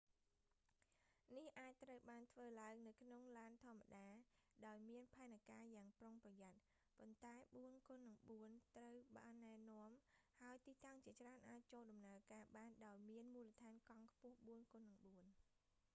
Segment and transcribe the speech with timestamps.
[1.35, 6.61] នេះអាចត្រូវបានធ្វើឡើងនៅក្នុងឡានធម្មតា​ដោយមាន​ផែនការយ៉ាងប្រុងប្រយ័ត្ន
[6.97, 7.91] ប៉ុន្តែ 4x4
[8.73, 15.27] ត្រូវបាន​ណែនាំ​ហើយ​ទីតាំងជាច្រើនអាច​ចូល​ដំណើរការ​បានដោយមានមូលដ្ឋានកង់ខ្ពស់ 4x4។